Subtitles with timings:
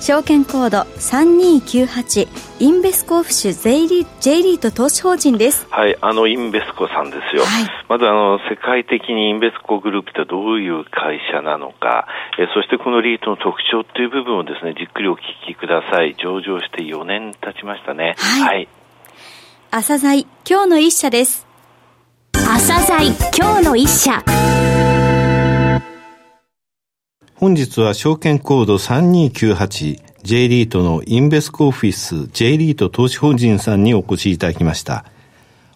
[0.00, 2.26] 証券コード3298
[2.58, 5.66] インベスコオフィシュ J リ J リート投資法人です。
[5.68, 7.44] はい、あのインベスコさんですよ。
[7.44, 12.06] はい、まずあの世界的にインベスコグループってどういう会社なのか、
[12.38, 16.16] えそしてこのリートの特徴っていう部分をですね、じっくりお聞きください。
[16.16, 18.14] 上場して4年経ちましたね。
[18.16, 18.56] はい。
[18.56, 18.68] はい、
[19.70, 21.46] 朝鮮今日の一社です。
[22.32, 24.24] 朝鮮今日の一社。
[27.40, 35.06] 本日は証券コード 3298J リートのインベスコオフィス J リート投資法人さんにお越しいただきました。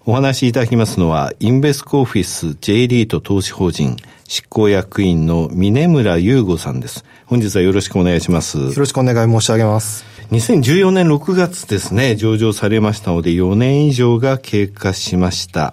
[0.04, 3.96] お話しいただきますのは、インベスコオフィス J リート投資法人
[4.28, 7.06] 執行役員の峰村優吾さんです。
[7.24, 8.58] 本日はよろしくお願いします。
[8.58, 10.04] よろしくお願い申し上げます。
[10.32, 15.72] 2014年6月ですね、上場されましたので4年以上が経過しました。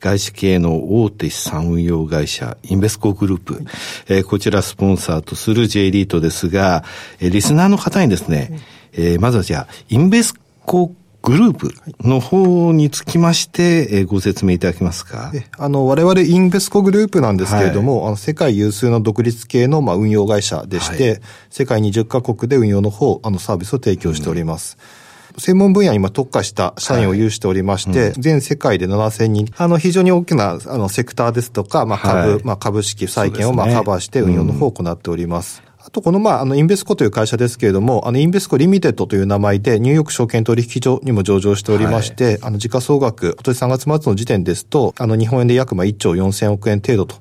[0.00, 3.64] 外資系の大手資産運用会社、インベスコグループ、
[4.08, 6.84] えー、こちらスポンサーとする J リートですが、
[7.20, 8.60] えー、リスナーの方にですね、
[8.92, 15.32] えー、まずはじゃあ、インベスコグループの方につきまして、えー、ご説明いただけますか？
[15.58, 24.78] あの、我々インベスコグループなんですけれども、はい、あの世界有数の独立系の、まあ、運用会社でして、はい、世界20カ国で運用の方、あの、サービスを提供しております。
[25.02, 28.08] うん専門分野に今特化した社員を有しておりまして、はい。
[28.10, 35.62] うん、全世界で7000人、あの、非常に大きな、あの、セクターですとか、まあ、株、はい、まあ、株式、債券を、まあ、カバーして運用の方を行っております。
[35.88, 47.16] あと、この、まあ、あの、インベスコという会社ですけれども、あの、インベスコリミテッドという名前で、ニューヨーク証券取引所にも上場しておりまして、はい、あの、時価総額、今年3月末の時点ですと、あの、日本円で約、まあ、1兆4000億円程度と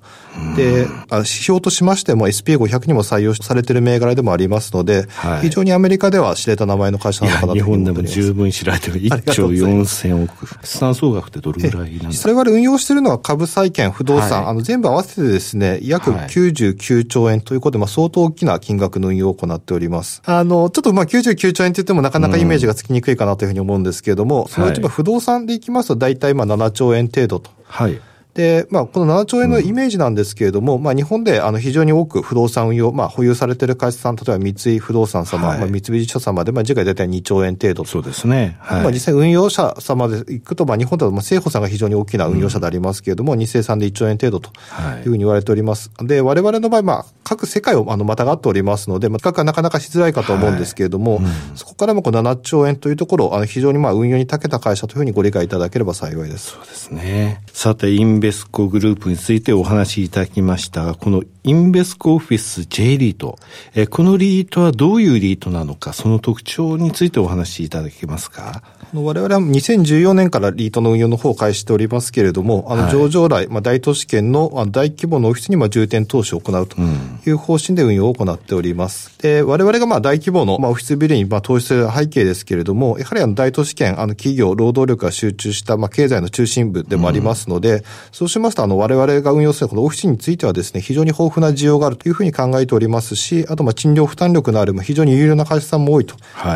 [0.55, 8.99] で、指標としましても SP500 にも採用されている銘柄でもありますので、はい、非常にアメリカでは知れた名前の会社なのかなと日本でも十分知られてる。
[8.99, 10.47] 1兆4000億。
[10.65, 20.21] 資産総額ってどれぐらいなんですか我々運用しているのは株債券、不動産、はい、あの全部合わせてですね、約99兆円ということで、まあ相当大きな金額の運用を行っております。
[20.25, 27.51] あの、ちょっとまあ99兆円って言ってもなかなかイメージがつきにくいかなというふうに思うんですけれども、うん、そのうち不動産でいきますと大体まあ7兆円程度と。
[27.63, 27.99] はい。
[28.37, 38.55] で、まあ、この7兆円のイメージなんですけれども、うん、まあ、日本であの非常に多く不動産運用、まあ、保有されている会社さん、例えば三井不動産様、はい、まあ、三菱社様で、まあ、次回大体2兆円程度そうですね。
[38.59, 44.51] はい、まあ、実際運用者様でいくと、まあ、日本では、まあ、政府さんが非常に大きな運用者でありますけれども、うん、日清さんで1兆円程度と
[44.99, 45.89] いうふうに言われております。
[45.97, 56.51] はい、で、我々の場合、まあ、各世界をあのまたがっておりますので、まあ、比較はなかなかしづらいかと思うんですけれども、はいうん、そこからもこの7兆円というところ、あの非常にまあ運用に長けた会社というふうにご理解いただければ幸いです。
[56.51, 57.41] そうですね。
[57.51, 63.39] さて、インベスコグループについてお話しいただきましたが、このインベスコオフィス J リート、
[63.73, 68.61] えこのリートはどういうリートなのか、その特徴についてお話しいただけますか？
[68.93, 76.77] 我々は2014年からリートの運用の方を開始しておりますけれども、あの上場来、まあ、大都市圏の大規模のオフィスにまあ重点投資を行うと
[77.25, 79.17] いう方針で運用を行っております。
[79.19, 96.15] で、我々がまあ大規模のまあオフィスビルにまあ投資する背景ですけれども、やはりあの大都市圏、あの企業、労働力が集中したまあ経済の中心部でもありますので、うん、そうしますとあの我々が運用するこのオフィスについてはですね、非常に豊富な需要があるというふうに考えておりますし、あとまあ賃料負担力のある非常に有料な会社さんも多いと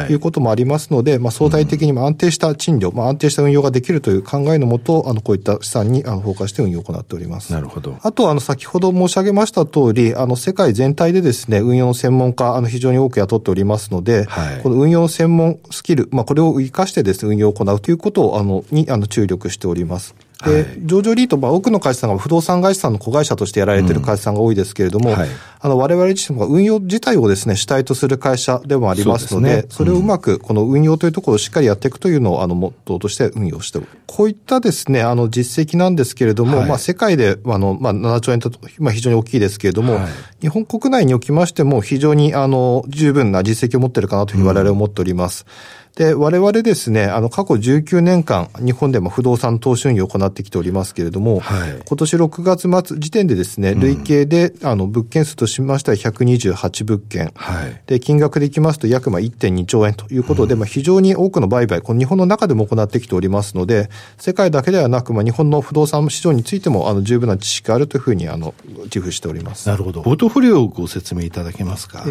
[0.10, 7.52] いうこともありますので、まあ相対的に安定した賃料、まあ、安定した運用ができるという考えのもと、あの、こういった資産にあのフォーカスして運用を行っております。
[7.52, 7.98] なるほど。
[8.02, 20.16] あと、あの、先ほど申し上げました通り、あの、世界全体でですね、運用の専門家、あの、非常に多く雇っておりますので、はい、この運用専門スキル、まあ、これを活かしてですね、運用を行うということを、あの、に、あの、注力しております。
[20.46, 25.30] で、はい、上場リート、まあ、多くの会社さんが不動産会社さんの子会社としてやられている会社さんが多いですけれども、うんはい、
[25.60, 33.88] あの、我々自身が運用自体をですね、主体とする会社でもありますので、そ、ねうん、それをうまく、この運用というところをしっかりやっていくというのを、あの、モットーとして運用しておる。
[34.08, 40.00] こういったですね、あの、実績なんですけれども、はい、まあ、世界で、あの、まあ、7兆円と、まあ、非常に大きいですけれども、
[40.42, 45.46] 日本国内におきましても、非常に、あの、十分な実績を持っているかなというふうに我々は思っております。
[45.76, 57.32] うんで、我々ですね、あの、過去19年間、日本でも不動産投資運用を行ってきておりますけれども、はい、今年6月末時点でですね、累計で、あの、物件数としましては128物件。
[57.36, 68.54] はい、で、金額でいきますと約まあ1.2兆円ということで、うん、まあ非常に多くの売買、この日本の中でも行ってきておりますので、世界だけではなく、まあ日本の不動産市場についても、あの、十分な知識があるというふうに、あの、
[68.86, 69.68] 自負しております。
[69.68, 70.04] なるほど。
[70.04, 72.06] ポートフォリオをご説明いただけますか？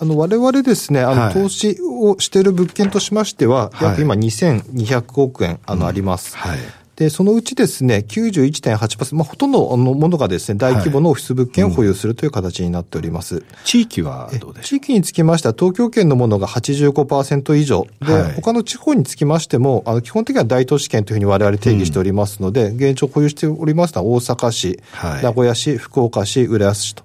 [0.00, 6.36] あの、我々ですね、あの、投資をしている物件としましては、約今2200億円、あの、あります。
[6.36, 6.58] はい。
[6.94, 13.36] で、そのうちですね、91.8%、まあ、ほとんどのものがですね、大規模のオフィス物件を保有するという形になっております。
[13.36, 14.80] はいうん、地域はどうでしょう？
[14.80, 17.86] 地域につきましては、東京圏のものが85%以上。
[18.04, 27.04] で、はい、他の地方につきましても、あの、基本的には大都市圏というふうに我々定義しておりますので、うん、現状保有しておりますのは大阪市、はい、名古屋市、福岡市、浦安市と。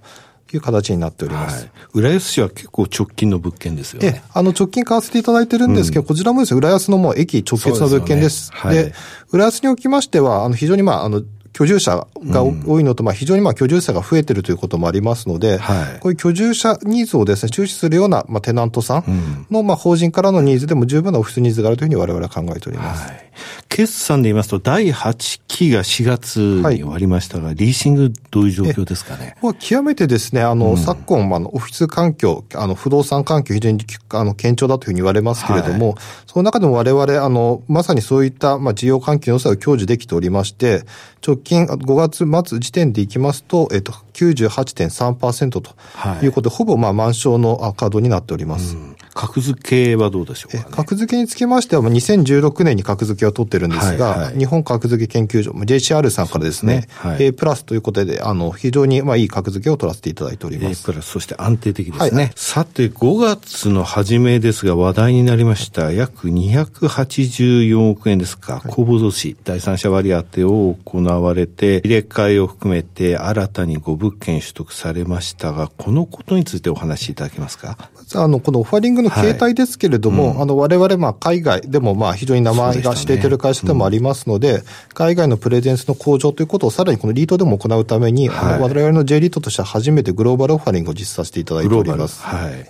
[0.56, 1.64] いう形になっております。
[1.64, 4.22] はい、浦安市は結構直近の物件ですよね。
[4.26, 8.52] え、あの直近買わせていただいてるんですけど、うん、こちらもですね、浦安のもう駅直結の物件です。
[8.64, 8.94] で、ねはい、
[9.32, 11.22] 浦安におきましては、あの非常にまあ、あの、
[11.54, 23.04] 居住者が多いのと、まあ非常にまあ居住者が増えてるということもありますので、はい、こういう居住者ニーズをですね、注視するような、まあ、テナントさんの、まあ法人からのニーズでも十分なオフィスニーズがあるというふうに我々は考えております。
[23.04, 23.30] はい、
[23.70, 29.36] 決算で言いますと、第8期が4月に終わりましたが、はい、リーシングどういう状況ですかね？
[29.42, 40.84] まあ、極めてですね、あの、うん、昨今、あの、オフィス環境、あの、不動産環境非常にあの堅調だというふうに言われますけれども、はい、その中でも我々、あの、まさにそういった、まあ、需要環境の良さを享受できておりまして、
[41.26, 45.76] 直近5月末時点でいきますと、えっと、98.3%と
[46.24, 48.76] いうことで、はい、ほぼまあ満床のカードになっております。
[49.14, 60.82] 格付けはどうでしょうか、ね、格付けにつきましては、2016年に格付けを取ってるんですが、はいはい、日本格付け研究所、JCR さんからですね、すねはい、A プラスということで、あの、非常にまあいい格付けを取らせていただいております。
[60.82, 62.24] A プラス、そして安定的ですね。
[62.24, 77.78] はい、さて、5月の初めですが話題になりました、約284億円ですか、公募増資、第三者割当を行われて、入れ替えを含めて新たに5物件取得されましたが、このことについてお話しいただけますか？
[78.16, 92.22] あの、このオファリングの形態ですけれども、はいうん、あの、我々、まあ、海外でも、まあ、非常に名前が知れている会社でもありますので、でねうん、海外のプレゼンスの向上ということをさらにこのリートでも行うために、はい、我々の J リートとしては初めてグローバルオファリングを実施させていただいております。
[92.24, 92.70] はい。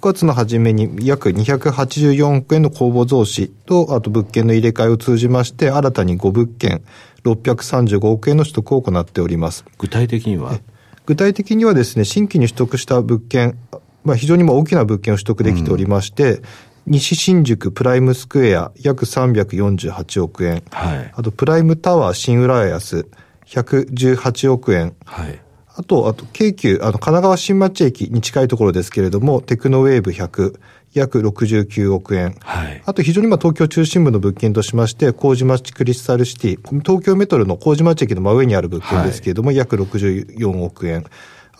[0.00, 6.82] 5月の初めに約284億円の公募増資と、あと物件の入れ替えを通じまして、新たに5物件、
[7.24, 9.64] 635億円の取得を行っております。
[9.76, 10.58] 具体的には？
[11.04, 13.58] 具体的にはですね、新規に取得した物件、
[14.04, 16.42] まあ、非常に大きな物件を取得できておりまして、うん、
[16.86, 23.06] 西新宿プライムスクエア約348億円、はい、あとプライムタワー新浦安
[23.46, 25.38] 118億円、はい、
[25.80, 30.58] あと、あと、京急、あの、神奈川新町駅に近いところですけれども、テクノウェーブ100、
[30.92, 32.36] 約69億円。
[32.40, 32.82] はい。
[32.84, 41.04] あと非常にまあ東京中心部の物件としまして、麹町クリスタルシティ、東京メトロの麹町駅の真上にある物件ですけれども、はい、約64億円。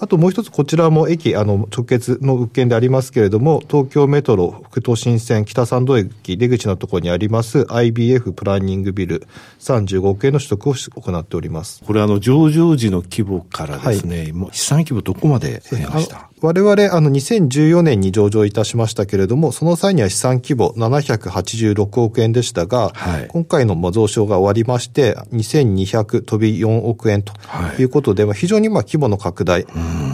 [0.03, 9.27] あともう一つこちらも駅、あの、直結の物件でありますけれども、東京メトロ副都心線北参道駅出口のところにあります IBF プランニングビル
[9.59, 11.85] 35億円の取得を行っております。
[11.85, 16.30] これあの、上場時の規模からですね、はい、もう資産規模どこまで増えました？
[16.43, 27.35] 我々、あの、2014年に上場いたしましたけれども、その際には資産規模786億円でしたが、はい、今回の増床が終わりまして、2200飛び4億円と
[27.79, 27.85] い。
[27.85, 29.67] うことで、はい、非常にまあ規模の拡大、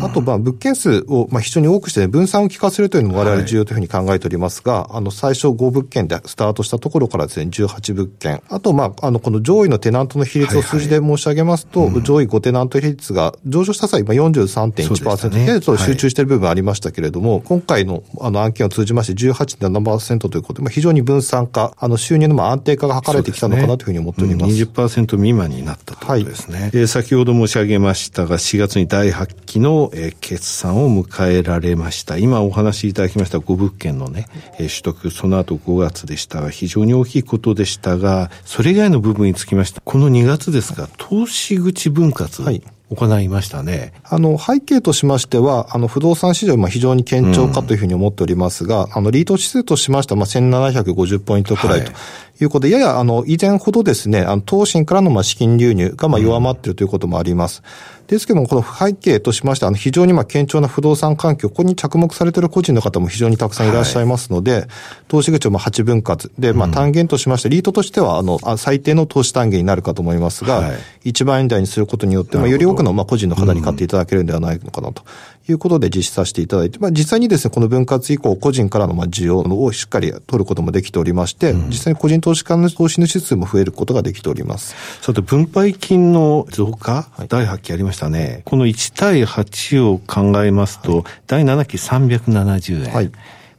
[0.02, 8.42] あとまあ物件数をまあ非常に多くして、分散を効かせるというのも我々重要というふうに考えておりますが、はい、あの、最初5物件でスタートしたところからですね、18物件。
[8.48, 24.52] あとまあ、あの、この上位のテナントの比率を数字で申し上げますと、はいはい、上位5テナント比率が上場した際、今43.1%で、ね、集中している部分ありましたけれども、はい、今回のあの案件を通じまして18.7%ということで、まあ、非常に分散化、あの収入のまあ安定化が図れてきたのかなというふうに思っております。
[24.52, 26.60] すね、うん、20%未満になったということですね。
[26.60, 32.16] はい、えー、先ほど申し上げましたが、4月に第8期の、えー、決算を迎えられました。
[32.18, 34.26] 今お話しいただきました5物件のね、
[34.58, 42.42] えー、取得、その後5月でしたが、非常に大きいことでしたが、それ以外の部分につきまして、この2月ですが、投資口分割。
[42.42, 43.92] はい行いましたね。
[44.04, 51.92] あの、背景としましては、あの、不動産市場、まあ、非常に堅調かというふうに思っておりますが、うん、あの、リート指数としましては、まあ、1750ポイントくらいと
[52.40, 57.62] いうことで、はい、やや、あの、以前ほどですね、あの、投信からの、まあ、資金流入が、まあ、弱まっているということもあります。
[57.90, 64.66] うんですけども、この背景としまして、あの、非常にまあ、堅調な不動産環境、ここに着目されている個人の方も非常にたくさんいらっしゃいますので、はい、
[65.08, 66.30] 投資口をまあ8分割。
[66.38, 70.72] で、まあ、単元としまして、リートとしては、あの、最低の投資単元になるかと思いますが、は
[71.04, 75.02] い、1万円台にすることによって、まあ、より多くのまあ、個人の方に買っていただけるんではないのかなと
[75.48, 84.74] いうことで実施させていただいて、まあ、実際にですね、この分割以降、個人からのまあ、需要をしっかり取ることもできておりまして、うん、実際に個人投資家の投資主数も増えることができております。
[85.02, 88.42] さて、分配金の増加、はい、第8期ありましたね。
[88.44, 92.92] この1対8を考えますと、はい、第7期370円。
[92.92, 93.12] はい、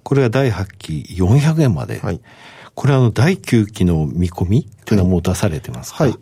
[0.04, 2.00] これが第8期400円まで。
[2.00, 2.20] はい、
[2.76, 6.16] これはあの第9期の見込みというのはもう出されてますか、はい、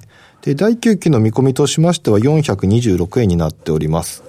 [0.44, 4.24] で、第9期の見込みとしましては426円になっております。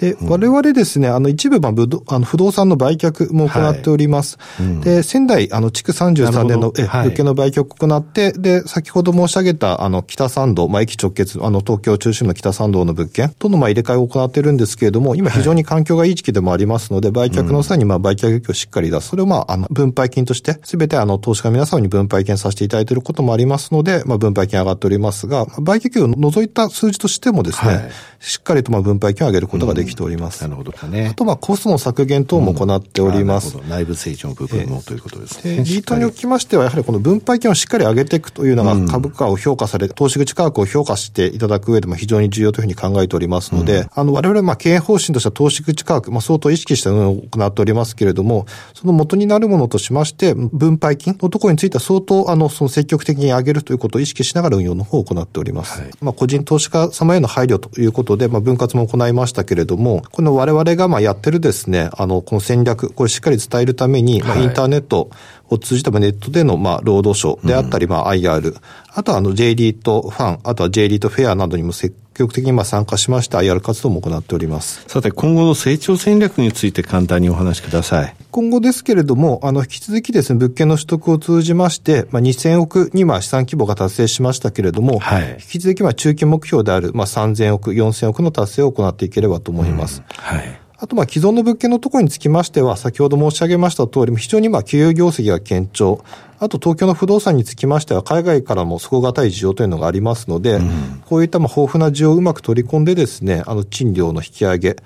[0.00, 4.38] で、うん、我々ですね、あの一部、まあ、あの不動産の売却も行っております。
[4.56, 4.66] はい。
[4.66, 19.08] うん、で、仙台、あの、築33年のえ、はい、物件の売却を行って、で、先ほど申し上げた、あの、北参道、まあ、駅直結、あの、東京中心の北参道の物件との、まあ、入れ替えを行っているんですけれども、今非常に環境がいい時期でもありますので、売却の際に、まあ、売却益をしっかり出す。
[19.08, 30.42] それを、まあ、あの、分配金として、すべて、あの、投資家皆様に分配金させていただいていることもありますので、まあ、分配金上がっておりますが、売却を除いた数字としてもですね、はい、しっかりと、まあ、分配金を上げることができております。
[30.42, 31.08] なるほどね。
[31.08, 33.56] あと、まあ、コストの削減等も行っております。
[33.68, 35.64] 内部成長の部分もということですね。
[35.64, 55.80] リートにおきましては、やはりこの分配金をしっかり上げていくというのが、株価を評価され、投資口価格を評価していただく上でも非常に重要というふうに考えておりますので、あの、我々、まあ、経営方針としては投資口価格、まあ、相当意識した運用を行っておりますけれども、その元になるものとしまして、分配金のところについては相当、あの、その積極的に上げるということを意識しながら運用の方を行っております。
[55.80, 65.10] はい、まあ、個人投資家様への配慮ということで、まあ、分割も行いましたけれども、この我々が、まあ、やってるですね、あの、この戦略、これしっかり伝えるために、まあ、インターネット
[65.48, 68.56] を通じたネットでの、まあ、労働省であったり、まあ、IR、
[68.94, 74.84] あとは、あの、J リートファン、あとは J リートフェアなどにも積極的にまあ参加しまして IR 活動も行っております。
[74.86, 78.14] さて、今後の成長戦略について簡単にお話しください。
[78.30, 90.02] 今後ですけれども、あの、引き続きですね、物件の取得を通じまして、まあ、2000億にまあ資産規模が達成しましたけれども、はい、引き続きまあ中期目標である、まあ、3000億、4000億の達成を行っていければと思います。
[90.06, 90.60] うん、はい。
[90.82, 96.02] あと、ま、既存の物件のところにつきましては、先ほど申し上げました通り、非常にま、企業業績が堅調。
[96.38, 104.76] あと、東京の不動産につきましては、海外からも底堅い需要というのがありますので、うん、こういったま、豊富な需要をうまく取り込んでですね、あの、賃料の引き上げ。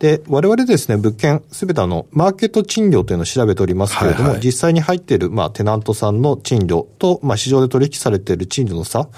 [0.00, 9.08] で、我々ですね、物件、すべてあの、マーケット賃料というのを調べておりますけれども、はいはい、実際に入っている、まあ、テナントさんの賃料と、まあ、市場で取引されている賃料の差。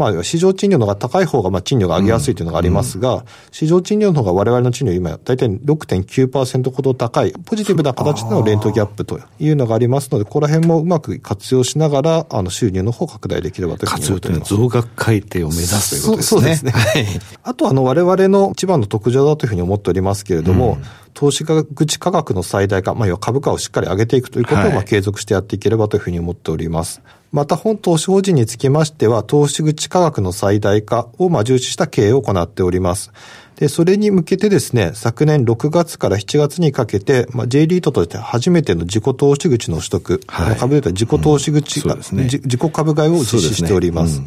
[0.00, 14.56] まあ、市場賃料の方が高い方が、まあ、賃料が上げやすいというのがありますが、うん、市場賃料の方が我々の賃料今、大体6.9%ほど高い、ポジティブな形でのレントギャップというのがありますので、ここら辺もうまく活用しながら、あの、収入の方を拡大できればというふうに思っております。
[14.56, 16.40] 増額改定を目指すということですね。
[16.40, 16.72] そうですね。
[16.72, 17.06] はい。
[17.42, 27.02] あと、あの、我々の一番の特徴だというふうに思っておりますけれども、うん投資口価格の最大化、まあ、要は株価をしっかり上げていくということを、まあ、継続してやっていければというふうに思っております。
[27.32, 33.12] また、本投資法人につきましては、投資口価格の最大化を、まあ、重視した経営を行っております。
[33.60, 44.22] で、それに向けてですね、昨年6月から7月にかけて、まあ、J リートとして初めての自己投資口の取得、はい、株で言ったら自己投資口、うんね、自己株買いを実施しております。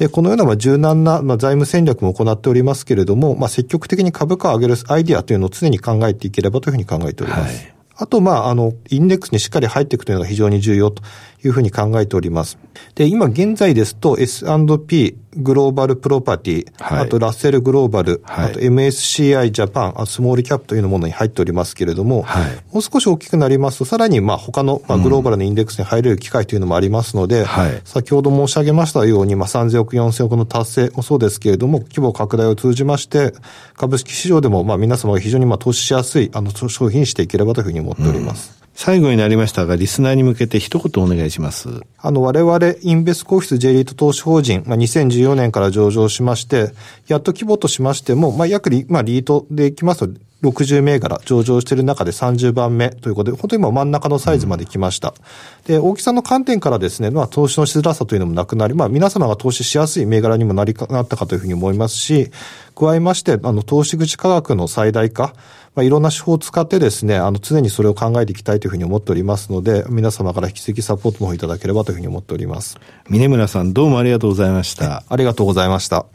[0.00, 7.62] で、このようなまあ柔軟なまあ財務戦略も行っておりますけれども、まあ、積極的に株価を上げるアイディアというのを常に考えていければというふうに考えております。
[7.62, 11.02] はいあと、まあ、あの、インデックスにしっかり入っていくというのが非常に重要と
[11.44, 12.58] いうふうに考えております。
[12.94, 27.46] で、今現在ですと S&P グローバルプロパティ、はい、あとラッセルグローバル、はい、あと MSCI ジャパン、あスモールキャップというものに入っておりますけれども、はい、もう少し大きくなりますと、さらにまあ他の、まあ、グローバルなインデックスに入れる機会というのもありますので、うん、
[27.84, 33.32] 先ほど申し上げましたように、まあ、3000億、4000億の達成もそうですけれども、規模拡大を通じまして、
[33.76, 38.52] 株式市場でもまあ皆様が非常にまあ投資しやすいあの商品にしていければというふうに思っております。
[38.54, 41.68] うん最後になりましたが、リスナーに向けて一言お願いします。
[41.98, 46.72] あの、我々、インベスコオフィス J リート投資法人、まあ、2014年から上場しまして、
[47.06, 55.12] やっと規模としましても、まあ、約リ、まあ、リートでいきますと、60銘柄上場している中で30番目ということで、本当に今真ん中のサイズまで来ました。
[55.66, 62.30] で、大きさの観点からですね、まあ投資のしづらさというのもなくなり、まあ皆様が投資しやすい銘柄にもなりかなったかというふうに思いますし、
[62.74, 65.34] 加えまして、あの、投資口価格の最大化、
[65.74, 72.78] まあ、いろんな手法を使ってですね、あの、常にそれを考えていきたいというふうに思っておりますので、皆様から引き続きサポートの方いただければというふうに思っております。
[73.08, 75.04] 峰村さん、どうもありがとうございました。
[75.08, 76.06] ありがとうございました。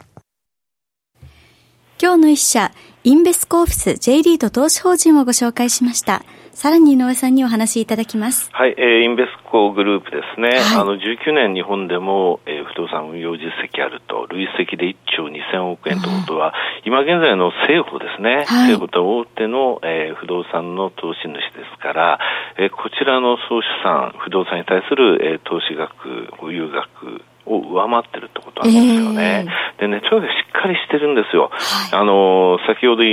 [1.98, 2.72] 今日の一社、
[3.04, 6.22] インベスコオフィス J リート投資法人をご紹介しました。
[6.56, 8.48] さらに井上さんにお話いただきます。
[8.50, 10.56] はい、えー、インベスコグループですね。
[10.56, 18.48] はい、あの、19年日本でも、えー、不動産運用実績あると、累積で1兆2000億円ということは、うん、今現在の政府ですね。
[18.48, 22.18] はい、政府と大手の、えー、不動産の投資主ですから、
[22.56, 29.46] えー、こちらの総資産、不動産に対する、えー、投資額、保有額、を上回ってるってことなんですよね。
[29.46, 31.50] えー、でね、とにかくしっかりしてるんですよ。
[31.52, 33.04] はい、あの、先ほど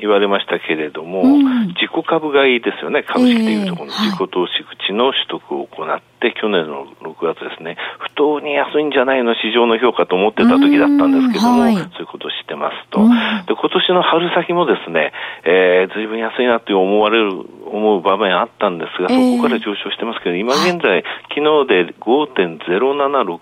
[0.00, 13.00] 言われましたけれども、うん、自己株買いですよね、株式でいうとこの自己投資口の取得を行っって去年の6月ですね、不当に安いんじゃないの市場の評価と思ってた時だったんですけども、はい、そういうことを知ってますと。
[13.48, 15.12] で、今年の春先もですね、
[15.44, 17.32] えー、随分安いなって思われる、
[17.70, 23.38] 思う場面あったんですが、そこから上昇してますけど、今現在、昨日で5.076%、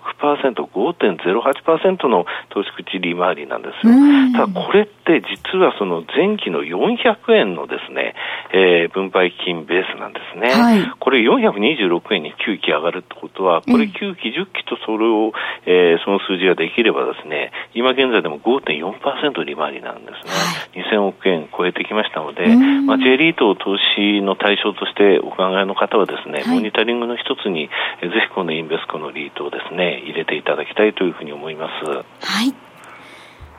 [0.63, 3.93] 5.08%の投資口利回りなんですよ。
[4.33, 8.13] ただこれって実はその前期の400円のですね、
[8.53, 10.49] えー、分配金ベースなんですね。
[10.51, 15.33] はい、これ426円に9期上がるってことは、これ9期、10期とそれを、
[15.65, 20.79] えー、その数字ができればですね、今現在でも5.4%利回りなんですね。
[20.79, 22.47] はい、2000億円超えてきましたので、
[22.85, 27.69] まあ、J リートを投資の対象としてお考えの方はですね、はい、モニタリングの一つに、
[28.01, 31.85] えー、ぜひこのインベスコのリートをですね、入れていただきたいというふうに思います。
[31.85, 32.03] は
[32.43, 32.53] い。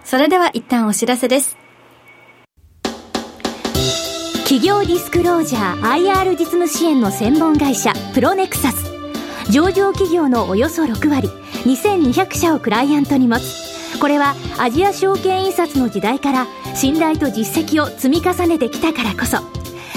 [0.04, 1.56] それでは一旦お知らせです。
[4.44, 8.90] 企業ディスクロージャー IR 実務支援の専門会社プロネクサス
[9.48, 11.28] 上場企業のおよそ6割
[11.64, 19.59] 2200社をクライアントに持つこれはアジア証券印刷の時代から信頼と実績を積み重ねてきたからこそ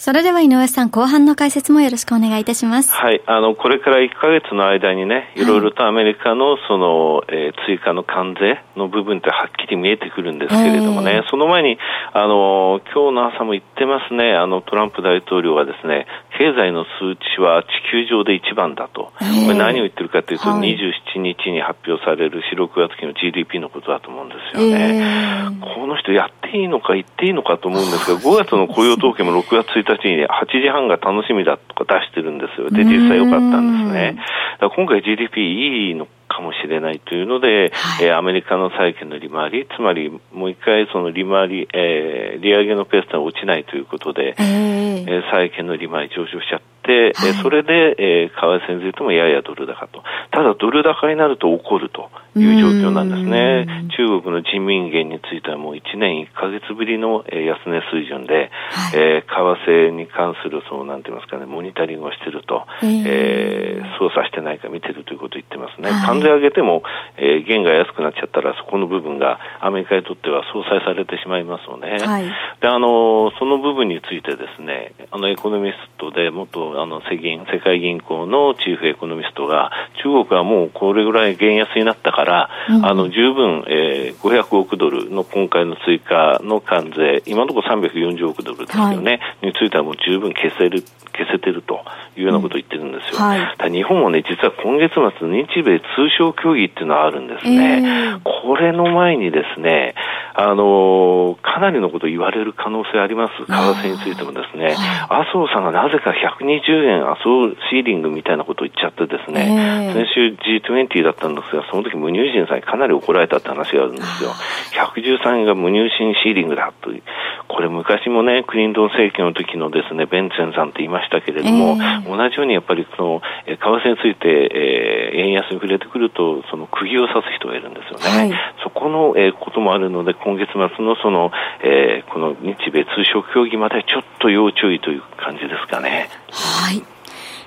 [0.00, 2.90] それでは井上さん、後半の解説もよろしくお願いいたします。
[2.90, 5.44] はい、あの、これから1ヶ月の間にね、い。
[5.44, 11.76] ろいろとアメリカのその、えー、追加の関税の部分ってはっきり見えてくるんですけれどもね、えー、その前に、
[12.14, 16.06] あの、今日の朝も言ってますね、あの、トランプ大統領はですね、
[16.38, 19.12] 経済の数値は地球上で一番だと。
[19.20, 24.96] えー、これ何を言ってるかというと、はい、27日に発表される4、6月期の GDP のことだと思うんですよね。
[24.96, 32.70] えー、この人やっていいのか言っていいのかと思うんですが、 5月の雇用統計も6月1日に8時半が楽しみだとか出してるんですよ。
[32.70, 34.18] で、実際良かったんですね。
[34.60, 46.70] だ今回 GDP いいのかもしれないというので、はい、えー、アメリカの債券の利回り、つまりもう一回その利回り、えー、利上げのペースが落ちないということで、えー、えー、債券の利回り上昇しちゃって、
[47.14, 50.02] はい、それで、えー、為替についてもややドル高と。
[50.30, 53.66] ただドル高になると起こるという状況なんですね。
[53.96, 65.90] 中国の人民元についてはもう1年1か月ぶりの、えー、安値水準で、はい、えー、為替に関する、そうなんて言いますかね、モニタリングをしてると、えー、えー、操作してないか見てるということを言ってますね。
[66.06, 66.82] 関税上げても、
[67.16, 71.98] えー、元が安くなっちゃったら、そこの部分がアメリカにとっては相殺されてしまいますよね。
[71.98, 72.24] はい、
[72.60, 79.70] で、あの、その部分についてですね、あの、エコノミストで、元、あの、世銀、世界銀行のチーフエコノミストが、
[80.02, 91.84] 中国はもうこれぐらい元安になったから、うん、あの、十分、えー、500億ドルの今回の追加の関税、今のところ340億ドルですよね、はい、についてはもう十分消せる、消せてると
[92.16, 93.18] いうようなことを言ってるんですよ。
[93.18, 97.82] うんはい、日本もね、実は今月末、日米通商協議っていうのはあるんですね。
[97.82, 99.94] えー、これの前にですね、
[100.34, 104.76] あのかなりのこと言われる可能性あります、為替についてもですね、
[105.08, 114.30] 麻生さんがなぜか120円麻生シーリングみたいなことを言っちゃってですね、えー、先週 G20 だったんですが、その時無入信さんにかなり怒られたって話があるんですよ。
[114.72, 117.02] 113円が無入信シーリングだという。
[117.48, 128.18] これ昔もね、クリントン政権の時のですね、ベンツェンさんって言いましたけれども、えー、同じようにやっぱりその、為替について、えー、円安に触れてくると、その釘を刺す人がいるんですよね。
[128.18, 131.30] はい、そこの、えー、こともあるので、今月末のその、
[131.62, 136.08] えー、この日米通商協議までちょっと要注意という感じですかね。
[136.30, 136.82] はい。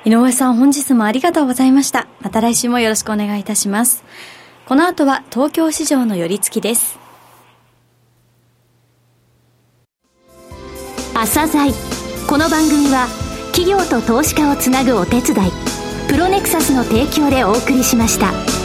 [0.05, 2.07] 井上さん、本日もありがとうございました。
[2.21, 4.03] また来週もよろしくお願いいたします。
[4.65, 6.99] この後は東京市場の寄り付きです。
[11.13, 11.71] 朝鮮
[12.27, 13.07] この番組は
[13.53, 15.51] 企業と投資家をつなぐお手伝い
[16.09, 18.62] プロネクサスの提供でお送りしました。